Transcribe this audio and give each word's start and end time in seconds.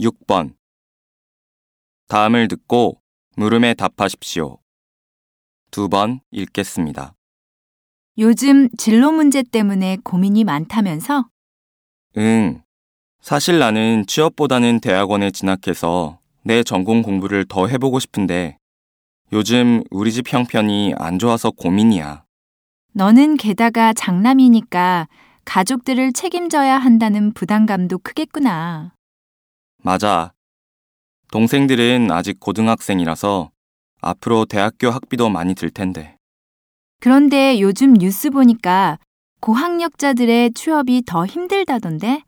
6번. 0.00 0.54
다음을 2.08 2.48
듣고 2.48 3.00
물음에 3.36 3.74
답하십시오. 3.74 4.58
두 5.70 5.88
번 5.88 6.20
읽겠습니다. 6.30 7.14
요즘 8.18 8.68
진로 8.76 9.10
문제 9.10 9.42
때문에 9.42 9.98
고민이 10.04 10.44
많다면서? 10.44 11.28
응. 12.16 12.62
사실 13.20 13.58
나는 13.58 14.04
취업보다는 14.06 14.80
대학원에 14.80 15.30
진학해서 15.32 16.20
내 16.44 16.62
전공 16.62 17.02
공부를 17.02 17.46
더 17.48 17.66
해보고 17.66 17.98
싶은데 17.98 18.58
요즘 19.32 19.82
우리 19.90 20.12
집 20.12 20.32
형편이 20.32 20.94
안 20.98 21.18
좋아서 21.18 21.50
고민이야. 21.50 22.24
너는 22.92 23.36
게다가 23.36 23.92
장남이니까 23.92 25.08
가족들을 25.44 26.12
책임져야 26.12 26.78
한다는 26.78 27.32
부담감도 27.32 27.98
크겠구나. 27.98 28.93
맞아. 29.84 30.32
동생들은 31.30 32.10
아직 32.10 32.40
고등학생이라서 32.40 33.50
앞으로 34.00 34.46
대학교 34.46 34.90
학비도 34.90 35.28
많이 35.28 35.54
들 35.54 35.70
텐데. 35.70 36.16
그런데 37.00 37.60
요즘 37.60 37.92
뉴스 37.94 38.30
보니까 38.30 38.98
고학력자들의 39.40 40.54
취업이 40.54 41.02
더 41.06 41.26
힘들다던데? 41.26 42.24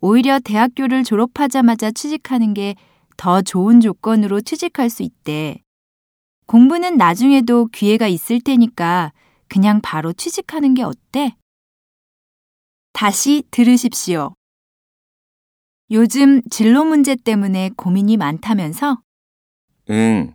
오히려 0.00 0.38
대학교를 0.38 1.02
졸업하자마자 1.02 1.90
취직하는 1.90 2.54
게 2.54 2.76
더 3.16 3.40
좋은 3.40 3.80
조건으로 3.80 4.40
취직할 4.40 4.90
수 4.90 5.02
있대. 5.02 5.62
공부는 6.46 6.96
나중에도 6.96 7.66
기회가 7.66 8.08
있을 8.08 8.40
테니까 8.40 9.12
그냥 9.48 9.80
바로 9.80 10.12
취직하는 10.12 10.74
게 10.74 10.82
어때? 10.82 11.36
다시 12.92 13.44
들으십시오. 13.50 14.34
요즘 15.92 16.40
진로 16.48 16.84
문제 16.84 17.14
때문에 17.14 17.68
고민이 17.76 18.16
많다면서? 18.16 19.02
응. 19.90 20.34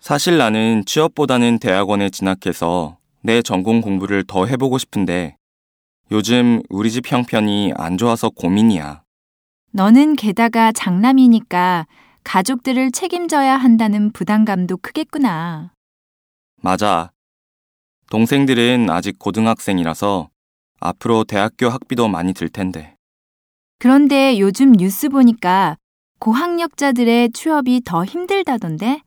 사실 0.00 0.38
나는 0.38 0.84
취업보다는 0.84 1.60
대학원에 1.60 2.10
진학해서 2.10 2.98
내 3.22 3.40
전공 3.40 3.80
공부를 3.80 4.24
더 4.24 4.46
해보고 4.46 4.76
싶은데 4.76 5.36
요즘 6.10 6.62
우리 6.68 6.90
집 6.90 7.12
형편이 7.12 7.74
안 7.76 7.96
좋아서 7.96 8.28
고민이야. 8.28 9.04
너는 9.70 10.16
게다가 10.16 10.72
장남이니까 10.72 11.86
가족들을 12.24 12.90
책임져야 12.90 13.56
한다는 13.56 14.10
부담감도 14.10 14.78
크겠구나. 14.78 15.72
맞아. 16.60 17.12
동생들은 18.10 18.90
아직 18.90 19.16
고등학생이라서 19.20 20.28
앞으로 20.80 21.22
대학교 21.22 21.68
학비도 21.68 22.08
많이 22.08 22.32
들 22.32 22.48
텐데. 22.48 22.97
그런데 23.78 24.38
요즘 24.38 24.72
뉴스 24.72 25.08
보니까 25.08 25.76
고학력자들의 26.20 27.30
취업이 27.32 27.82
더 27.84 28.04
힘들다던데? 28.04 29.02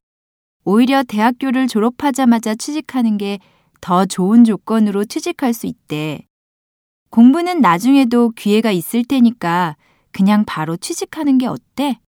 오히려 0.63 1.03
대학교를 1.03 1.67
졸업하자마자 1.67 2.55
취직하는 2.55 3.17
게 3.17 3.39
더 3.81 4.05
좋은 4.05 4.43
조건으로 4.43 5.05
취직할 5.05 5.53
수 5.53 5.65
있대. 5.65 6.27
공부는 7.09 7.59
나중에도 7.59 8.29
기회가 8.29 8.71
있을 8.71 9.03
테니까 9.03 9.75
그냥 10.11 10.45
바로 10.45 10.77
취직하는 10.77 11.39
게 11.39 11.47
어때? 11.47 11.99